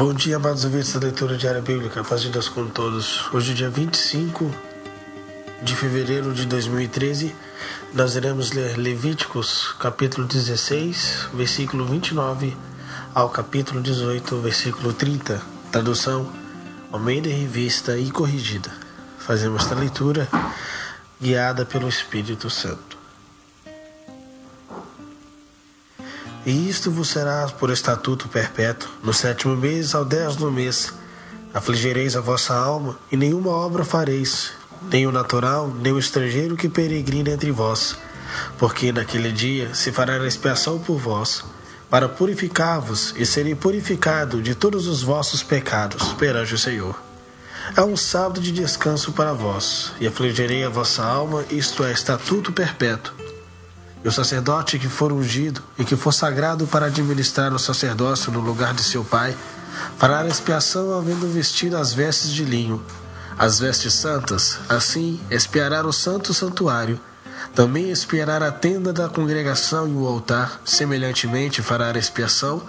[0.00, 2.02] Bom dia, amados ouvintes da leitura diária bíblica.
[2.02, 3.30] Paz de Deus com todos.
[3.34, 4.50] Hoje, dia 25
[5.60, 7.36] de fevereiro de 2013,
[7.92, 12.56] nós iremos ler Levíticos, capítulo 16, versículo 29
[13.14, 15.38] ao capítulo 18, versículo 30.
[15.70, 16.32] Tradução
[16.90, 18.70] Almeida Revista e Corrigida.
[19.18, 20.26] Fazemos esta leitura
[21.20, 22.89] guiada pelo Espírito Santo.
[26.44, 28.88] E isto vos será por estatuto perpétuo.
[29.02, 30.92] No sétimo mês, ao dez do mês,
[31.52, 34.52] afligireis a vossa alma, e nenhuma obra fareis,
[34.90, 37.96] nem o natural, nem o estrangeiro que peregrina entre vós.
[38.58, 41.44] Porque naquele dia se fará expiação por vós,
[41.90, 46.98] para purificar-vos e serem purificados de todos os vossos pecados perante o Senhor.
[47.76, 52.50] É um sábado de descanso para vós, e afligirei a vossa alma, isto é, estatuto
[52.50, 53.29] perpétuo
[54.02, 58.40] e o sacerdote que for ungido e que for sagrado para administrar o sacerdócio no
[58.40, 59.36] lugar de seu pai,
[59.98, 62.82] fará expiação havendo vestido as vestes de linho,
[63.38, 66.98] as vestes santas, assim expiará o santo santuário.
[67.54, 72.62] Também expiará a tenda da congregação e o altar, semelhantemente fará expiação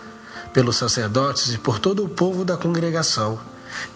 [0.53, 3.39] pelos sacerdotes e por todo o povo da congregação.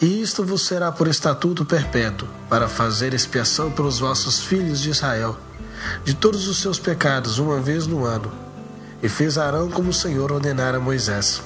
[0.01, 5.37] E isto vos será por estatuto perpétuo, para fazer expiação pelos vossos filhos de Israel
[6.03, 8.31] de todos os seus pecados uma vez no ano,
[9.01, 11.41] e fez Arão como o Senhor ordenara a Moisés.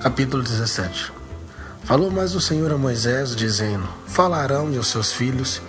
[0.00, 1.12] Capítulo 17
[1.84, 5.60] Falou mais o Senhor a Moisés, dizendo: Falarão e aos seus filhos,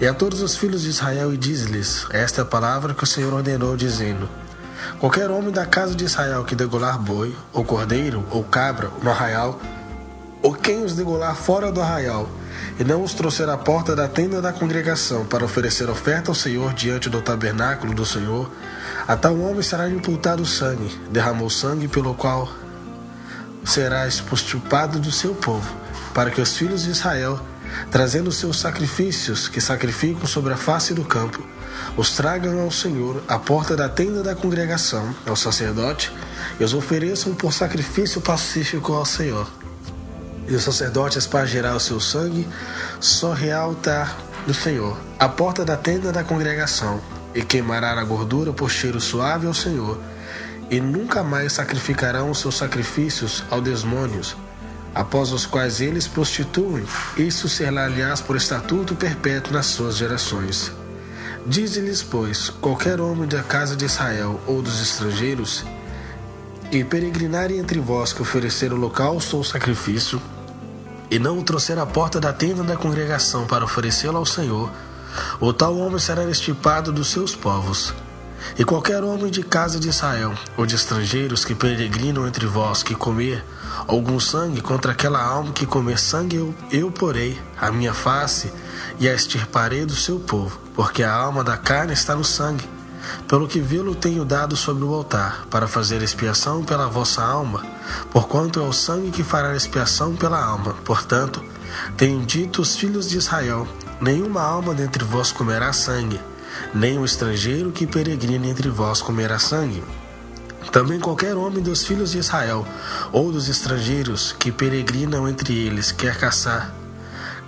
[0.00, 3.06] e a todos os filhos de Israel, e diz-lhes: Esta é a palavra que o
[3.06, 4.28] Senhor ordenou, dizendo:
[4.98, 9.60] Qualquer homem da casa de Israel que degolar boi, ou cordeiro, ou cabra, no arraial,
[10.42, 12.28] ou quem os degolar fora do arraial,
[12.78, 16.72] e não os trouxer à porta da tenda da congregação para oferecer oferta ao Senhor
[16.72, 18.50] diante do tabernáculo do Senhor,
[19.06, 22.48] a tal homem será imputado sangue, derramou sangue pelo qual
[23.64, 25.74] será expulsado do seu povo,
[26.14, 27.40] para que os filhos de Israel,
[27.90, 31.44] trazendo seus sacrifícios que sacrificam sobre a face do campo,
[31.96, 36.12] os tragam ao Senhor à porta da tenda da congregação, ao sacerdote,
[36.58, 39.50] e os ofereçam por sacrifício pacífico ao Senhor.
[40.48, 42.46] E o sacerdote espargirá o seu sangue
[43.00, 44.16] sobre o altar
[44.46, 47.00] do Senhor, à porta da tenda da congregação,
[47.34, 50.00] e queimará a gordura por cheiro suave ao Senhor,
[50.70, 54.36] e nunca mais sacrificarão os seus sacrifícios aos demônios,
[54.94, 56.84] após os quais eles prostituem.
[57.16, 60.72] Isso será, aliás, por estatuto perpétuo nas suas gerações.
[61.46, 65.64] Dize-lhes, pois, qualquer homem da casa de Israel ou dos estrangeiros,
[66.70, 70.20] e peregrinarem entre vós que oferecer holocausto ou sacrifício,
[71.10, 74.70] e não o trouxer à porta da tenda da congregação para oferecê-lo ao Senhor,
[75.40, 77.92] o tal homem será estipado dos seus povos.
[78.58, 82.94] E qualquer homem de casa de Israel, ou de estrangeiros que peregrinam entre vós, que
[82.94, 83.44] comer
[83.86, 88.52] algum sangue contra aquela alma que comer sangue, eu, eu porei a minha face
[88.98, 92.68] e a extirparei do seu povo, porque a alma da carne está no sangue
[93.26, 97.64] pelo que vê-lo tenho dado sobre o altar, para fazer expiação pela vossa alma,
[98.10, 100.74] porquanto é o sangue que fará expiação pela alma.
[100.84, 101.42] Portanto,
[101.96, 103.66] tenho dito os filhos de Israel:
[104.00, 106.20] nenhuma alma dentre vós comerá sangue,
[106.74, 109.82] nem o estrangeiro que peregrina entre vós comerá sangue.
[110.72, 112.66] Também qualquer homem dos filhos de Israel,
[113.12, 116.72] ou dos estrangeiros que peregrinam entre eles, quer caçar,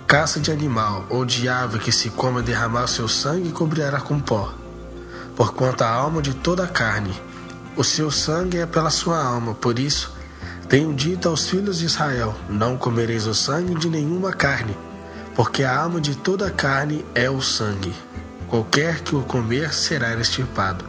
[0.07, 4.53] caça de animal ou de ave que se coma derramar seu sangue cobrirá com pó
[5.35, 7.13] porquanto a alma de toda a carne,
[7.75, 10.13] o seu sangue é pela sua alma, por isso
[10.69, 14.77] tenho dito aos filhos de Israel: não comereis o sangue de nenhuma carne,
[15.35, 17.93] porque a alma de toda a carne é o sangue.
[18.53, 20.85] Qualquer que o comer será extirpado.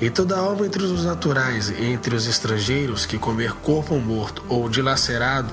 [0.00, 4.68] E toda alma entre os naturais e entre os estrangeiros que comer corpo morto ou
[4.68, 5.48] dilacerado,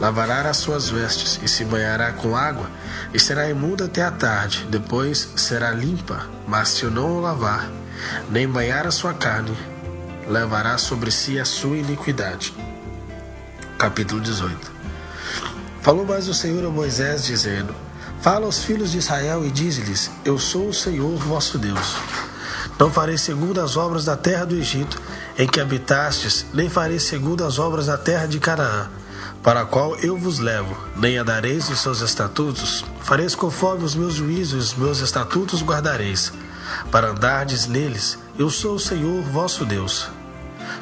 [0.00, 2.70] lavará as suas vestes e se banhará com água,
[3.12, 7.70] e será imunda até a tarde, depois será limpa, mas se não o lavar,
[8.30, 9.54] nem banhar a sua carne,
[10.26, 12.54] levará sobre si a sua iniquidade.
[13.76, 14.72] Capítulo 18
[15.82, 17.85] Falou mais o Senhor a Moisés, dizendo:
[18.26, 21.94] Fala aos filhos de Israel e diz-lhes: Eu sou o Senhor vosso Deus.
[22.76, 25.00] Não farei segundo as obras da terra do Egito,
[25.38, 28.90] em que habitastes, nem farei segundo as obras da terra de Canaã
[29.44, 34.14] para a qual eu vos levo, nem andareis os seus estatutos, fareis conforme os meus
[34.14, 36.32] juízos, os meus estatutos guardareis,
[36.90, 40.10] para andardes neles, eu sou o Senhor vosso Deus.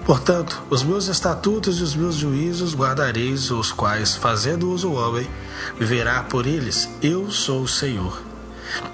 [0.05, 5.29] Portanto, os meus estatutos e os meus juízos guardareis, os quais, fazendo-os o homem,
[5.79, 8.21] viverá por eles, eu sou o Senhor.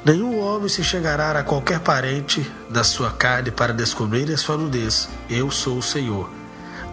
[0.04, 5.08] Nenhum homem se chegará a qualquer parente da sua carne para descobrir a sua nudez.
[5.28, 6.30] Eu sou o Senhor.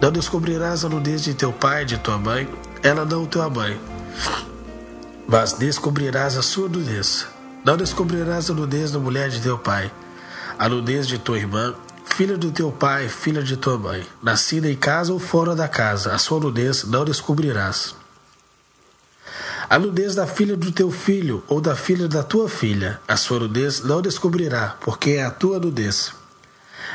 [0.00, 2.48] Não descobrirás a nudez de teu pai e de tua mãe,
[2.82, 3.80] ela não tua mãe.
[5.28, 7.26] Mas descobrirás a sua nudez.
[7.64, 9.92] Não descobrirás a nudez da mulher de teu pai,
[10.58, 11.74] a nudez de tua irmã,
[12.14, 16.14] filha do teu pai, filha de tua mãe, nascida em casa ou fora da casa,
[16.14, 17.94] a sua nudez não descobrirás.
[19.70, 23.40] A nudez da filha do teu filho ou da filha da tua filha, a sua
[23.40, 26.12] nudez não descobrirá, porque é a tua nudez.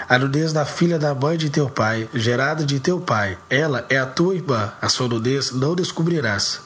[0.09, 3.97] A nudez da filha da mãe de teu pai, gerada de teu pai, ela é
[3.97, 6.61] a tua irmã, a sua nudez não descobrirás.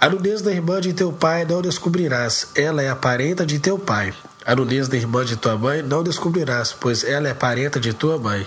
[0.00, 3.78] A nudez da irmã de teu pai não descobrirás, ela é a parenta de teu
[3.78, 4.14] pai.
[4.44, 8.18] A nudez da irmã de tua mãe não descobrirás, pois ela é parenta de tua
[8.18, 8.46] mãe.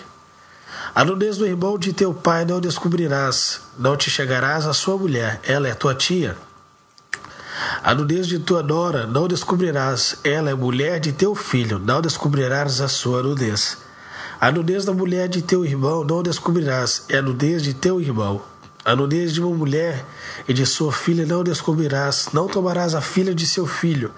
[0.95, 5.39] A nudez do irmão de teu pai não descobrirás, não te chegarás à sua mulher,
[5.43, 6.35] ela é tua tia.
[7.83, 12.81] A nudez de tua nora não descobrirás, ela é mulher de teu filho, não descobrirás
[12.81, 13.77] a sua nudez.
[14.39, 18.50] A nudez da mulher de teu irmão não descobrirás, é a nudez de teu irmão.
[18.83, 20.03] A nudez de uma mulher
[20.47, 24.11] e de sua filha não descobrirás, não tomarás a filha de seu filho,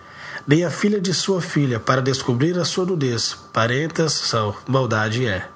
[0.48, 3.38] nem a filha de sua filha, para descobrir a sua nudez.
[3.52, 5.50] Parentas são, maldade é.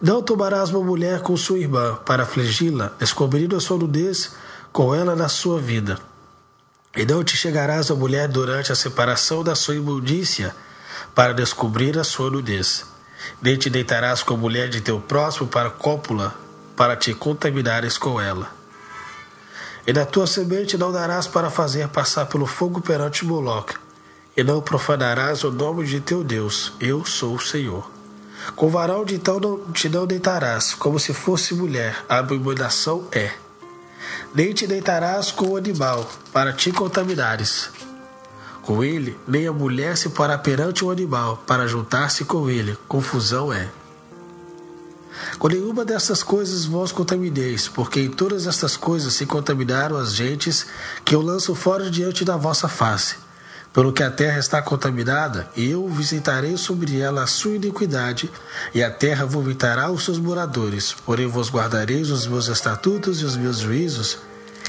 [0.00, 4.34] Não tomarás uma mulher com sua irmã, para afligi-la, descobrindo a sua nudez
[4.72, 5.98] com ela na sua vida.
[6.96, 10.54] E não te chegarás a mulher durante a separação da sua imundícia,
[11.12, 12.84] para descobrir a sua nudez.
[13.42, 16.34] Nem te deitarás com a mulher de teu próximo para cópula,
[16.80, 18.50] para te contaminares com ela.
[19.86, 23.74] E da tua semente não darás para fazer passar pelo fogo perante Moloque,
[24.34, 26.72] e não profanarás o nome de teu Deus.
[26.80, 27.86] Eu sou o Senhor.
[28.56, 33.30] Com varão de então não te não deitarás, como se fosse mulher, a abominação é.
[34.34, 37.68] Nem te deitarás com o animal, para te contaminares.
[38.62, 42.78] Com ele, nem a mulher se porá perante o animal, para juntar-se com ele.
[42.88, 43.68] Confusão é.
[45.40, 50.66] Com nenhuma dessas coisas vós contamineis, porque em todas estas coisas se contaminaram as gentes
[51.02, 53.16] que eu lanço fora diante da vossa face.
[53.72, 58.30] Pelo que a terra está contaminada, eu visitarei sobre ela a sua iniquidade,
[58.74, 60.94] e a terra vomitará os seus moradores.
[61.06, 64.18] Porém vos guardareis os meus estatutos e os meus juízos,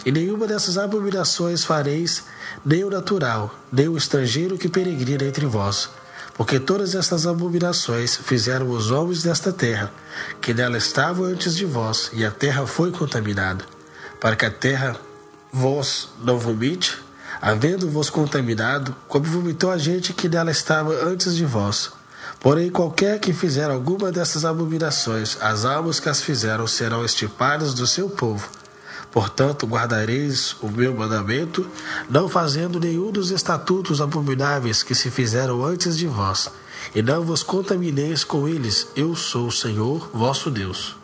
[0.06, 2.24] e nenhuma dessas abominações fareis,
[2.64, 5.90] nem o natural, nem o estrangeiro que peregrina entre vós
[6.34, 9.92] porque todas estas abominações fizeram os homens desta terra,
[10.40, 13.66] que nela estavam antes de vós, e a terra foi contaminada,
[14.20, 14.96] para que a terra
[15.52, 16.98] vos não vomite,
[17.42, 21.92] havendo-vos contaminado, como vomitou a gente que nela estava antes de vós.
[22.40, 27.86] Porém, qualquer que fizer alguma dessas abominações, as almas que as fizeram serão estipadas do
[27.86, 28.61] seu povo
[29.12, 31.70] Portanto, guardareis o meu mandamento,
[32.10, 36.50] não fazendo nenhum dos estatutos abomináveis que se fizeram antes de vós,
[36.96, 38.88] e não vos contamineis com eles.
[38.96, 40.96] Eu sou o Senhor, vosso Deus.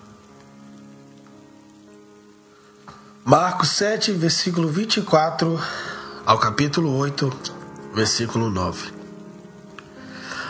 [3.26, 5.62] Marcos 7, versículo 24
[6.26, 7.30] ao capítulo 8,
[7.94, 8.94] versículo 9.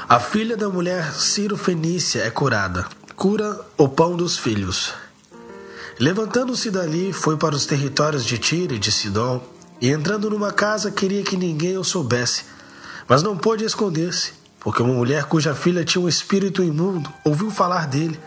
[0.07, 2.85] A filha da mulher Ciro Fenícia é curada.
[3.15, 4.93] Cura o pão dos filhos.
[5.99, 9.43] Levantando-se dali, foi para os territórios de Tiro e de Sidom,
[9.81, 12.45] e entrando numa casa queria que ninguém o soubesse,
[13.07, 17.87] mas não pôde esconder-se, porque uma mulher cuja filha tinha um espírito imundo ouviu falar
[17.87, 18.19] dele,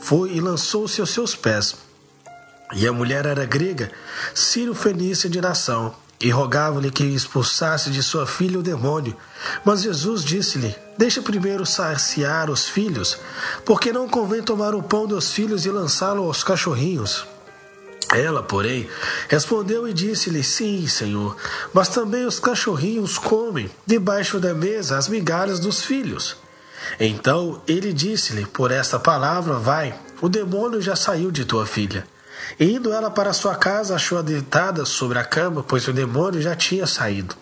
[0.00, 1.76] foi e lançou-se aos seus pés.
[2.74, 3.92] E a mulher era grega,
[4.34, 9.16] Ciro Fenícia de nação, e rogava-lhe que expulsasse de sua filha o demônio.
[9.64, 13.18] Mas Jesus disse-lhe: Deixa primeiro saciar os filhos,
[13.64, 17.26] porque não convém tomar o pão dos filhos e lançá-lo aos cachorrinhos.
[18.14, 18.88] Ela, porém,
[19.28, 21.36] respondeu e disse-lhe: Sim, Senhor,
[21.74, 26.36] mas também os cachorrinhos comem debaixo da mesa as migalhas dos filhos.
[27.00, 32.06] Então ele disse-lhe: Por esta palavra, vai, o demônio já saiu de tua filha.
[32.60, 36.54] E indo ela para sua casa, achou-a deitada sobre a cama, pois o demônio já
[36.54, 37.34] tinha saído.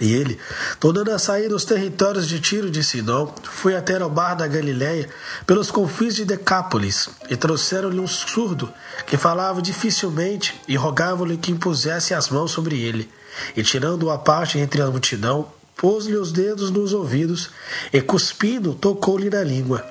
[0.00, 0.38] E ele,
[0.80, 5.08] tornando a sair dos territórios de Tiro de Sidom, foi até ao bar da Galiléia,
[5.46, 8.72] pelos confins de Decápolis, e trouxeram-lhe um surdo,
[9.06, 13.10] que falava dificilmente, e rogavam-lhe que impusesse as mãos sobre ele.
[13.54, 17.50] E tirando-o à parte entre a multidão, pôs-lhe os dedos nos ouvidos,
[17.92, 19.84] e cuspindo, tocou-lhe na língua.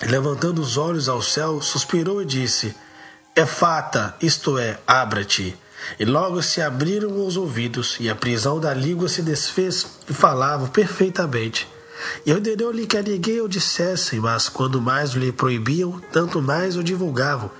[0.00, 2.74] E levantando os olhos ao céu, suspirou e disse:
[3.36, 5.56] é fata, isto é, abra-te.
[5.98, 10.68] E logo se abriram os ouvidos, e a prisão da língua se desfez, e falava
[10.68, 11.68] perfeitamente.
[12.26, 16.82] E ordenou-lhe que a ninguém o dissessem, mas quando mais lhe proibiam, tanto mais o
[16.82, 17.50] divulgavam.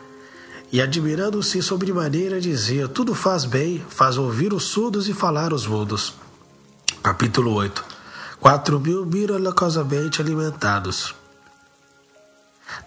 [0.73, 6.15] E admirando-se sobremaneira, dizia: Tudo faz bem, faz ouvir os surdos e falar os mudos.
[7.03, 7.85] Capítulo 8
[8.41, 11.15] Quatro mil miraculosamente alimentados.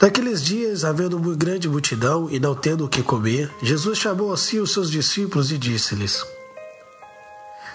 [0.02, 4.38] Naqueles dias, havendo muito grande multidão e não tendo o que comer, Jesus chamou a
[4.38, 6.24] si os seus discípulos e disse-lhes: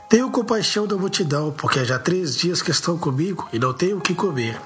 [0.08, 4.00] Tenho compaixão da multidão, porque já três dias que estão comigo e não tenho o
[4.00, 4.60] que comer.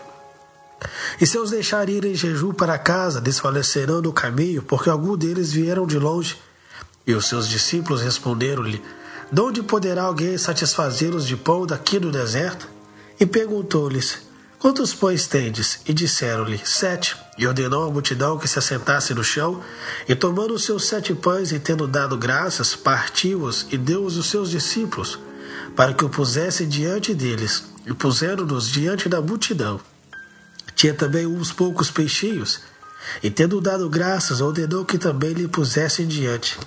[1.21, 5.52] E se os deixar ir em jejum para casa, desfalecerão no caminho, porque alguns deles
[5.52, 6.37] vieram de longe.
[7.07, 8.83] E os seus discípulos responderam-lhe:
[9.33, 12.69] De onde poderá alguém satisfazê-los de pão daqui no deserto?
[13.19, 14.19] E perguntou-lhes:
[14.59, 15.81] Quantos pães tendes?
[15.87, 17.25] E disseram-lhe: Sete.
[17.38, 19.62] E ordenou à multidão que se assentasse no chão,
[20.09, 24.50] e tomando os seus sete pães e tendo dado graças, partiu-os e deu-os aos seus
[24.50, 25.19] discípulos,
[25.75, 29.78] para que o pusessem diante deles, e puseram-nos diante da multidão.
[30.75, 32.61] Tinha também uns poucos peixinhos,
[33.23, 36.59] e tendo dado graças, ordenou que também lhe pusessem diante.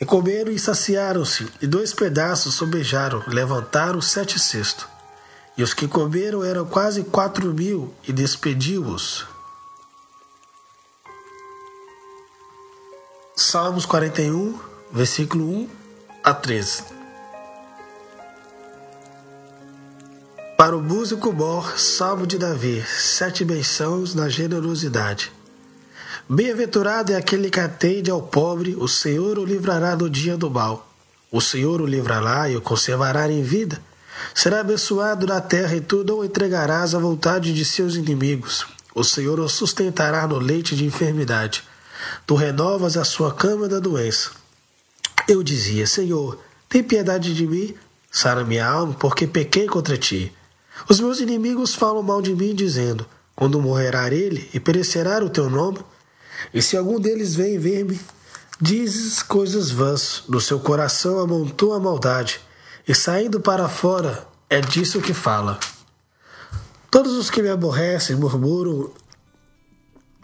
[0.00, 4.86] E comeram e saciaram-se, e dois pedaços sobejaram, levantaram sete cestos.
[5.56, 9.35] E os que comeram eram quase quatro mil, e despediu-os.
[13.48, 14.58] Salmos 41,
[14.90, 15.68] versículo 1
[16.24, 16.82] a 13.
[20.58, 25.30] Para o músico mor, Salmo de Davi, sete bençãos na generosidade.
[26.28, 30.92] Bem-aventurado é aquele que atende ao pobre, o Senhor o livrará do dia do mal.
[31.30, 33.80] O Senhor o livrará e o conservará em vida.
[34.34, 38.66] Será abençoado na terra e tu não entregarás à vontade de seus inimigos.
[38.92, 41.62] O Senhor o sustentará no leite de enfermidade.
[42.26, 44.30] Tu renovas a sua cama da doença.
[45.28, 46.38] Eu dizia, Senhor,
[46.68, 47.74] tem piedade de mim,
[48.10, 50.32] sara minha alma, porque pequei contra ti.
[50.88, 55.48] Os meus inimigos falam mal de mim, dizendo: Quando morrerá ele e perecerá o teu
[55.50, 55.78] nome?
[56.52, 58.00] E se algum deles vem ver-me,
[58.60, 62.40] dizes coisas vãs, no seu coração amontou a maldade
[62.86, 65.58] e saindo para fora é disso que fala.
[66.90, 68.90] Todos os que me aborrecem murmuram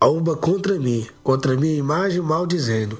[0.02, 2.98] a uma contra mim, contra minha imagem, mal dizendo.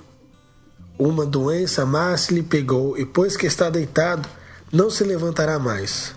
[0.97, 4.29] Uma doença má se lhe pegou, e pois que está deitado,
[4.73, 6.15] não se levantará mais.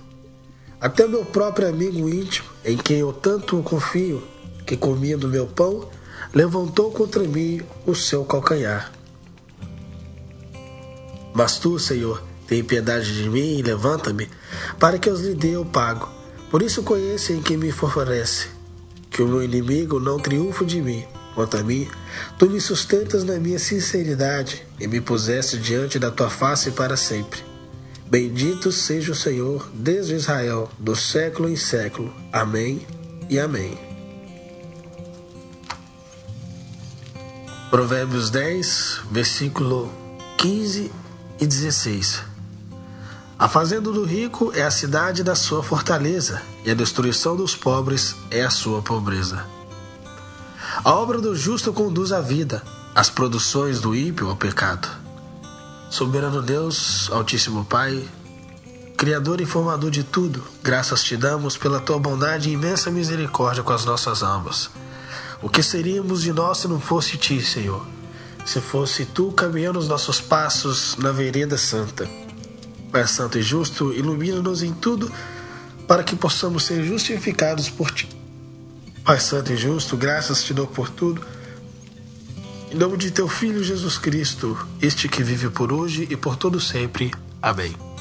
[0.79, 4.21] Até meu próprio amigo íntimo, em quem eu tanto confio,
[4.63, 5.89] que comia do meu pão,
[6.31, 8.91] levantou contra mim o seu calcanhar.
[11.33, 14.29] Mas tu, Senhor, tem piedade de mim e levanta-me,
[14.77, 16.07] para que eu lhe dê o pago.
[16.51, 18.49] Por isso conheço em quem me favorece,
[19.15, 21.05] que o meu inimigo não triunfa de mim.
[21.33, 21.87] Quanto a mim,
[22.37, 27.41] tu me sustentas na minha sinceridade e me puseste diante da tua face para sempre.
[28.07, 32.13] Bendito seja o Senhor, desde Israel, do século em século.
[32.29, 32.85] Amém
[33.29, 33.77] e amém.
[37.69, 39.89] Provérbios 10, versículo
[40.37, 40.91] 15
[41.39, 42.21] e 16.
[43.39, 48.15] A fazenda do rico é a cidade da sua fortaleza, e a destruição dos pobres
[48.31, 49.45] é a sua pobreza.
[50.83, 54.89] A obra do justo conduz à vida, as produções do ímpio ao pecado.
[55.91, 58.03] Soberano Deus, Altíssimo Pai,
[58.97, 63.73] Criador e formador de tudo, graças te damos pela tua bondade e imensa misericórdia com
[63.73, 64.69] as nossas almas.
[65.41, 67.85] O que seríamos de nós se não fosse ti, Senhor?
[68.45, 72.09] Se fosse tu caminhando os nossos passos na vereda santa.
[72.91, 75.11] Pai Santo e Justo, ilumina-nos em tudo
[75.87, 78.07] para que possamos ser justificados por Ti.
[79.03, 81.21] Pai Santo e Justo, graças te dou por tudo.
[82.71, 86.59] Em nome de Teu Filho Jesus Cristo, este que vive por hoje e por todo
[86.59, 87.11] sempre.
[87.41, 87.94] Amém.